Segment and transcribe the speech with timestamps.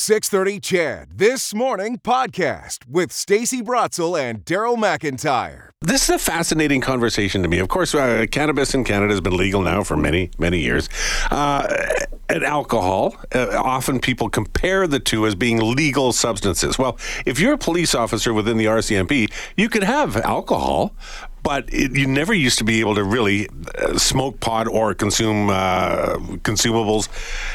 [0.00, 5.72] 630 CHED This Morning podcast with Stacey Brotzel and Daryl McIntyre.
[5.82, 7.58] This is a fascinating conversation to me.
[7.58, 10.88] Of course, uh, cannabis in Canada has been legal now for many, many years.
[11.30, 11.68] Uh,
[12.30, 16.78] and alcohol, uh, often people compare the two as being legal substances.
[16.78, 20.94] Well, if you're a police officer within the RCMP, you could have alcohol,
[21.42, 23.48] but it, you never used to be able to really
[23.78, 27.08] uh, smoke pot or consume uh, consumables.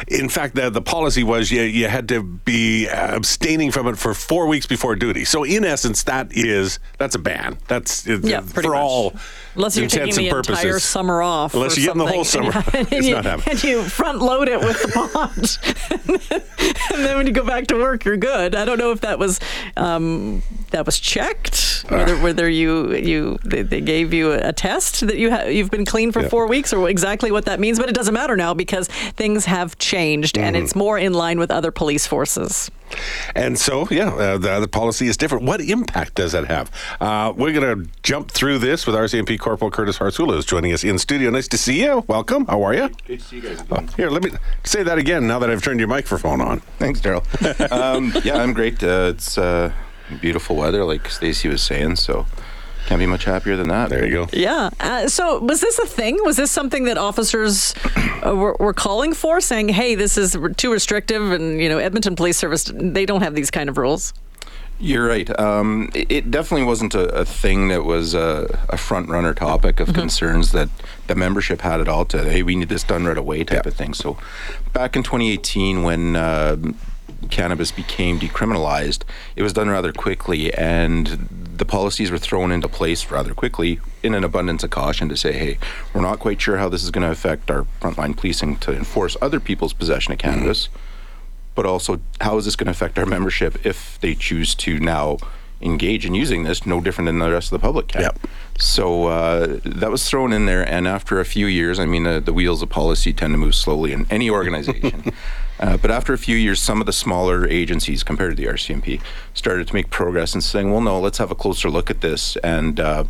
[0.07, 4.13] In fact, the, the policy was you, you had to be abstaining from it for
[4.13, 5.25] four weeks before duty.
[5.25, 7.57] So, in essence, that is that's a ban.
[7.67, 8.71] That's yeah, for much.
[8.71, 9.15] all
[9.55, 10.63] unless you're taking the purposes.
[10.63, 11.53] entire summer off.
[11.53, 13.49] Unless you're getting the whole summer, and, it's you, not happening.
[13.49, 15.57] and you front load it with the pot,
[16.93, 18.55] and then when you go back to work, you're good.
[18.55, 19.39] I don't know if that was
[19.77, 20.41] um,
[20.75, 25.31] that was checked, whether, whether you you they, they gave you a test that you
[25.31, 26.29] ha- you've been clean for Yeah.
[26.29, 27.79] four weeks, or exactly what that means.
[27.79, 30.65] But it doesn't matter now because things have changed, and Mm-hmm.
[30.65, 32.69] it's more in line with other police forces.
[33.35, 35.43] And so, yeah, uh, the, the policy is different.
[35.45, 36.69] What impact does that have?
[37.01, 40.83] Uh, we're going to jump through this with RCMP Corporal Curtis Harsulla, is joining us
[40.83, 41.31] in studio.
[41.31, 42.03] Nice to see you.
[42.07, 42.45] Welcome.
[42.45, 42.89] How are you?
[43.07, 44.31] Good to see you guys Oh, here, let me
[44.63, 46.59] say that again now that I've turned your microphone on.
[46.77, 47.23] Thanks, Daryl.
[47.71, 48.83] um, yeah, I'm great.
[48.83, 49.73] Uh, it's uh,
[50.21, 52.25] beautiful weather, like Stacey was saying, so
[52.85, 53.89] can't be much happier than that.
[53.89, 54.27] There you go.
[54.31, 54.69] Yeah.
[54.79, 56.19] Uh, so was this a thing?
[56.23, 57.73] Was this something that officers
[58.25, 62.15] uh, were, were calling for, saying, "Hey, this is too restrictive," and you know, Edmonton
[62.15, 64.13] Police Service they don't have these kind of rules.
[64.77, 65.39] You're right.
[65.39, 69.79] Um, it, it definitely wasn't a, a thing that was a, a front runner topic
[69.79, 70.69] of concerns that
[71.07, 73.73] the membership had at all to, hey, we need this done right away type of
[73.73, 73.93] thing.
[73.93, 74.17] So
[74.73, 76.57] back in 2018, when uh,
[77.29, 79.03] cannabis became decriminalized,
[79.35, 81.07] it was done rather quickly, and
[81.57, 85.33] the policies were thrown into place rather quickly in an abundance of caution to say,
[85.33, 85.57] hey,
[85.93, 89.15] we're not quite sure how this is going to affect our frontline policing to enforce
[89.21, 90.79] other people's possession of cannabis mm-hmm.
[91.55, 95.17] but also how is this going to affect our membership if they choose to now
[95.61, 98.01] engage in using this no different than the rest of the public can.
[98.01, 98.19] Yep.
[98.57, 102.19] So uh, that was thrown in there, and after a few years, I mean, uh,
[102.19, 105.11] the wheels of policy tend to move slowly in any organization.
[105.59, 109.01] uh, but after a few years, some of the smaller agencies, compared to the RCMP,
[109.33, 112.37] started to make progress and saying, "Well, no, let's have a closer look at this."
[112.37, 113.05] And uh,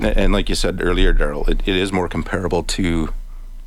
[0.00, 3.12] and like you said earlier, Daryl, it, it is more comparable to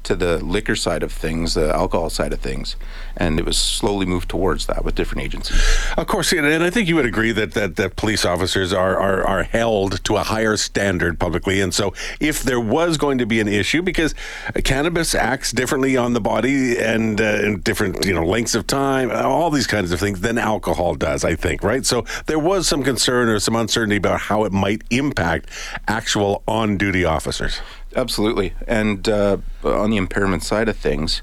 [0.03, 2.75] to the liquor side of things, the alcohol side of things,
[3.17, 5.61] and it was slowly moved towards that with different agencies.
[5.97, 9.25] Of course, and I think you would agree that, that, that police officers are, are,
[9.25, 11.61] are held to a higher standard publicly.
[11.61, 14.15] And so, if there was going to be an issue, because
[14.63, 19.11] cannabis acts differently on the body and uh, in different you know lengths of time,
[19.11, 21.85] all these kinds of things than alcohol does, I think, right?
[21.85, 25.49] So there was some concern or some uncertainty about how it might impact
[25.87, 27.61] actual on-duty officers.
[27.95, 31.21] Absolutely, and uh, on the impairment side of things,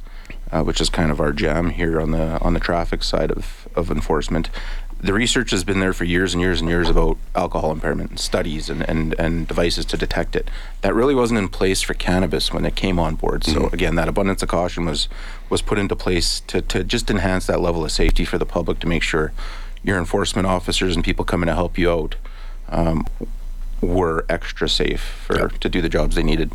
[0.50, 3.68] uh, which is kind of our jam here on the on the traffic side of,
[3.74, 4.50] of enforcement.
[4.98, 8.18] The research has been there for years and years and years about alcohol impairment and
[8.18, 10.50] studies and, and, and devices to detect it.
[10.80, 13.44] That really wasn't in place for cannabis when it came on board.
[13.44, 15.08] So again, that abundance of caution was
[15.50, 18.78] was put into place to, to just enhance that level of safety for the public
[18.80, 19.32] to make sure
[19.84, 22.16] your enforcement officers and people coming to help you out
[22.68, 23.06] um,
[23.80, 26.52] were extra safe for to do the jobs they needed.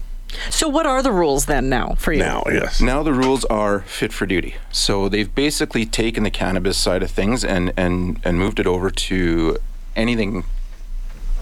[0.49, 2.19] So what are the rules then now for you?
[2.19, 2.79] Now, yes.
[2.81, 4.55] Now the rules are fit for duty.
[4.71, 8.89] So they've basically taken the cannabis side of things and and and moved it over
[8.89, 9.57] to
[9.95, 10.45] anything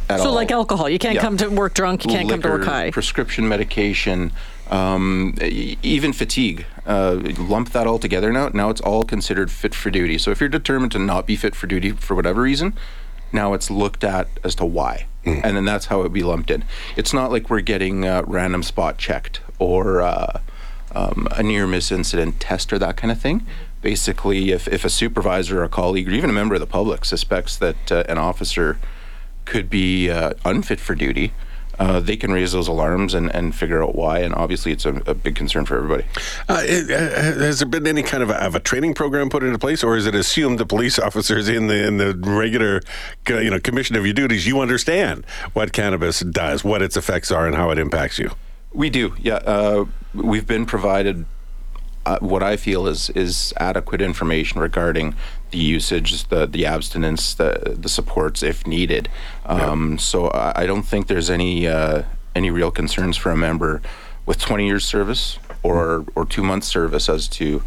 [0.09, 0.33] at So all.
[0.33, 1.21] like alcohol, you can't Yeah.
[1.21, 2.89] come to work drunk, you can't come to work high.
[2.89, 4.31] Prescription medication,
[4.71, 5.35] um,
[5.83, 6.65] even fatigue.
[6.87, 8.49] Uh, lump that all together now.
[8.51, 10.17] Now it's all considered fit for duty.
[10.17, 12.73] So if you're determined to not be fit for duty for whatever reason,
[13.31, 15.05] now it's looked at as to why.
[15.25, 16.63] And then that's how it would be lumped in.
[16.95, 20.39] It's not like we're getting uh, random spot checked or uh,
[20.95, 23.45] um, a near miss incident test or that kind of thing.
[23.81, 27.05] Basically, if, if a supervisor or a colleague or even a member of the public
[27.05, 28.79] suspects that uh, an officer
[29.45, 31.33] could be uh, unfit for duty,
[31.79, 34.19] uh, they can raise those alarms and, and figure out why.
[34.19, 36.03] And obviously, it's a, a big concern for everybody.
[36.47, 39.43] Uh, it- uh, has there been any kind of a, of a training program put
[39.43, 42.81] into place, or is it assumed the police officers in the in the regular,
[43.29, 47.31] uh, you know, commission of your duties, you understand what cannabis does, what its effects
[47.31, 48.29] are, and how it impacts you?
[48.73, 49.35] We do, yeah.
[49.35, 51.25] Uh, we've been provided
[52.05, 55.15] uh, what I feel is is adequate information regarding
[55.51, 59.09] the usage, the the abstinence, the the supports if needed.
[59.45, 62.03] Um, So I, I don't think there's any uh,
[62.35, 63.81] any real concerns for a member
[64.25, 67.61] with 20 years service or or two months service as to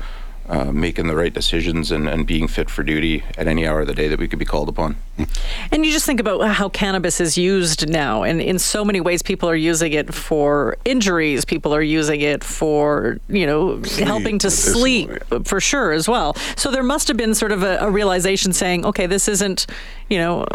[0.48, 3.86] uh, making the right decisions and, and being fit for duty at any hour of
[3.86, 4.96] the day that we could be called upon.
[5.70, 9.22] And you just think about how cannabis is used now, and in so many ways,
[9.22, 11.44] people are using it for injuries.
[11.44, 15.10] People are using it for, you know, helping to sleep
[15.44, 16.34] for sure as well.
[16.56, 19.66] So there must have been sort of a, a realization saying, okay, this isn't,
[20.08, 20.46] you know,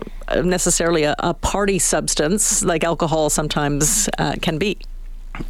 [0.43, 4.77] necessarily a, a party substance like alcohol sometimes uh, can be.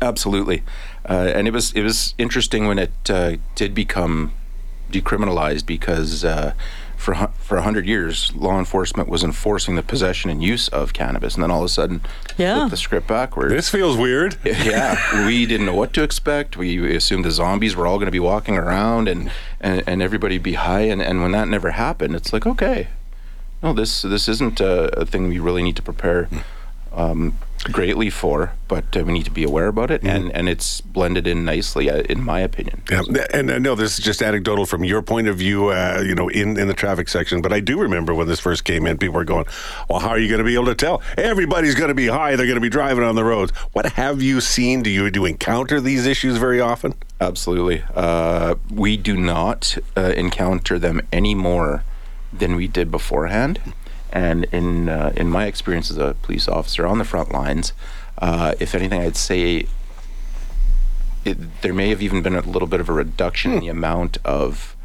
[0.01, 0.63] Absolutely,
[1.09, 4.31] uh, and it was it was interesting when it uh, did become
[4.91, 6.53] decriminalized because uh,
[6.95, 11.35] for hu- for hundred years law enforcement was enforcing the possession and use of cannabis,
[11.35, 12.01] and then all of a sudden,
[12.37, 12.59] Yeah.
[12.59, 13.53] flip the script backwards.
[13.53, 14.37] This feels weird.
[14.45, 16.57] yeah, we didn't know what to expect.
[16.57, 19.29] We assumed the zombies were all going to be walking around and,
[19.59, 20.81] and, and everybody be high.
[20.81, 22.87] And, and when that never happened, it's like, okay,
[23.61, 26.29] no, this this isn't a, a thing we really need to prepare
[26.97, 27.37] um,
[27.71, 30.03] greatly for, but uh, we need to be aware about it.
[30.03, 32.81] And, and it's blended in nicely, uh, in my opinion.
[32.89, 33.01] Yeah,
[33.33, 36.27] and I know this is just anecdotal from your point of view, uh, you know,
[36.29, 39.15] in, in the traffic section, but I do remember when this first came in, people
[39.15, 39.45] were going,
[39.89, 41.01] well, how are you going to be able to tell?
[41.17, 42.35] Everybody's going to be high.
[42.35, 43.51] They're going to be driving on the roads.
[43.73, 44.83] What have you seen?
[44.83, 46.95] Do you, do you encounter these issues very often?
[47.19, 47.83] Absolutely.
[47.93, 51.83] Uh, we do not uh, encounter them any more
[52.31, 53.59] than we did beforehand.
[54.17, 57.73] And in uh, in my experience as a police officer on the front lines,
[58.17, 59.67] uh, if anything, I'd say
[61.23, 64.17] it, there may have even been a little bit of a reduction in the amount
[64.25, 64.75] of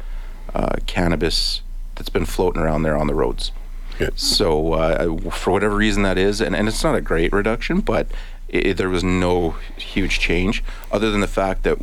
[0.53, 1.63] uh, cannabis
[1.95, 3.51] that's been floating around there on the roads.
[3.99, 4.09] Yeah.
[4.15, 8.05] So, uh, for whatever reason that is, and, and it's not a great reduction, but
[8.53, 11.79] i there was no huge change other than the fact that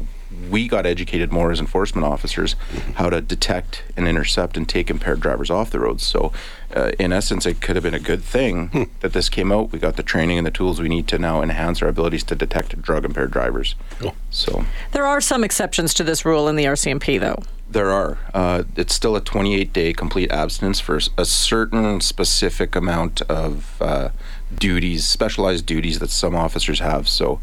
[0.48, 2.54] we got educated more as enforcement officers
[2.94, 6.04] how to detect and intercept and take impaired drivers off the roads.
[6.04, 6.32] So,
[6.74, 9.72] uh, in essence, it could have been a good thing that this came out.
[9.72, 12.34] We got the training and the tools we need to now enhance our abilities to
[12.36, 13.74] detect drug impaired drivers.
[13.98, 14.14] Cool.
[14.30, 17.42] So, There are some exceptions to this rule in the RCMP, though.
[17.68, 18.18] there are.
[18.32, 24.10] Uh, it's still a 28 day complete abstinence for a certain specific amount of uh,
[24.56, 27.08] duties, specialized duties that some officers have.
[27.08, 27.40] So,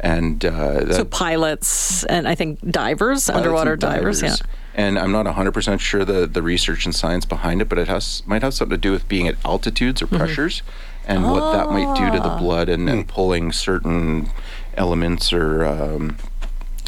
[0.00, 4.36] and uh, that, So pilots and I think divers, underwater and divers, yeah.
[4.74, 8.22] And I'm not 100% sure the, the research and science behind it, but it has
[8.26, 10.14] might have something to do with being at altitudes Mm-hmm.
[10.14, 10.62] or pressures
[11.06, 12.34] and what that might do to Ah.
[12.36, 14.30] the blood and, and pulling certain
[14.76, 16.16] elements or um,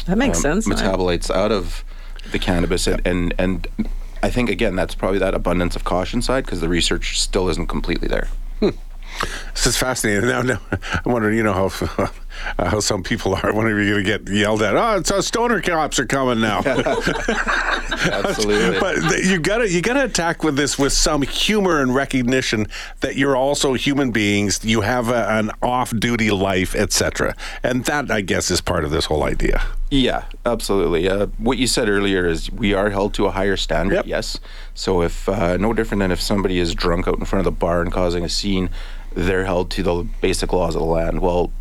[0.07, 0.67] That makes um, sense.
[0.67, 1.83] metabolites out of
[2.31, 3.67] the cannabis and, and and
[4.23, 7.67] I think again that's probably that abundance of caution side because the research still isn't
[7.67, 8.27] completely there.
[8.61, 10.27] This is fascinating.
[10.29, 10.59] Now, now
[11.05, 12.09] I'm wondering, you know, how
[12.57, 13.45] how some people are.
[13.55, 14.75] When are you going to get yelled at?
[14.75, 16.59] Oh, it's uh, stoner cops are coming now.
[16.65, 18.79] Absolutely.
[18.79, 21.95] but th- you got to you got to attack with this with some humor and
[21.95, 22.67] recognition
[22.99, 24.63] that you're also human beings.
[24.63, 27.35] You have a, an off-duty life, etc.
[27.63, 29.61] And that, I guess, is part of this whole idea.
[29.89, 31.07] Yeah, absolutely.
[31.07, 33.95] Uh, what you said earlier is we are held to a higher standard.
[33.95, 34.07] Yep.
[34.07, 34.39] Yes.
[34.73, 37.57] So if uh, no different than if somebody is drunk out in front of the
[37.57, 38.69] bar and causing a scene,
[39.13, 41.21] they're held to the basic laws of the land.
[41.21, 41.51] Well,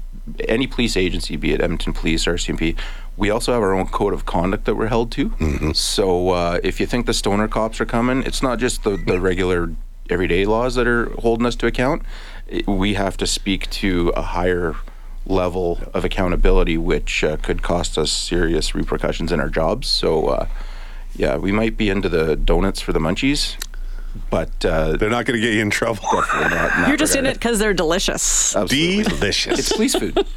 [0.49, 2.77] any police agency, be it Edmonton Police or RCMP,
[3.17, 5.73] we also have our own code of conduct that we're held to.
[5.75, 9.21] So uh, if you think the stoner cops are coming, it's not just the, the
[9.21, 9.71] regular
[10.11, 12.03] everyday laws that are holding us to account.
[12.49, 14.75] It- we have to speak to a higher
[15.27, 19.87] level of accountability, which uh, could cost us serious repercussions in our jobs.
[19.89, 20.47] So, uh,
[21.17, 23.57] yeah, we might be into the donuts for the munchies,
[24.31, 26.03] but uh, They're not going to get you in trouble.
[26.13, 26.89] definitely not.
[26.89, 28.55] You're just in it because they're delicious.
[28.57, 29.03] Absolutely.
[29.05, 29.59] Delicious.
[29.59, 30.17] It's police food.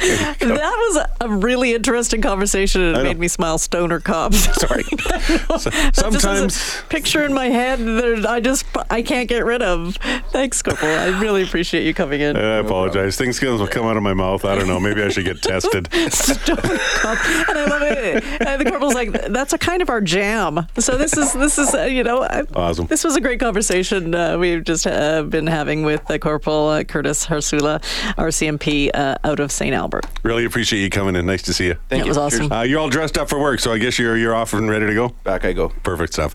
[0.00, 3.58] That was a really interesting conversation and it made me smile.
[3.58, 4.38] Stoner cops.
[4.60, 4.84] Sorry.
[5.08, 6.82] That just a Sometimes.
[6.88, 9.96] picture in my head that I just I can't get rid of.
[10.30, 10.96] Thanks, Corporal.
[10.98, 12.36] I really appreciate you coming in.
[12.36, 13.16] I apologize.
[13.16, 14.44] Things will come out of my mouth.
[14.44, 14.78] I don't know.
[14.80, 15.88] Maybe I should get tested.
[16.12, 17.18] Stoner cop,
[17.48, 18.24] and I love it.
[18.46, 21.74] And the corporal's like, "That's a kind of our jam." So this is this is
[21.74, 22.86] uh, you know I, Awesome.
[22.98, 26.82] This was a great conversation uh, we've just uh, been having with uh, Corporal uh,
[26.82, 27.80] Curtis Harsulla,
[28.16, 29.72] RCMP uh, out of St.
[29.72, 30.04] Albert.
[30.24, 31.24] Really appreciate you coming in.
[31.24, 31.74] Nice to see you.
[31.88, 32.08] Thank That you.
[32.08, 32.50] was awesome.
[32.50, 34.88] Uh, you're all dressed up for work, so I guess you're you're off and ready
[34.88, 35.10] to go.
[35.22, 35.68] Back I go.
[35.84, 36.34] Perfect stuff.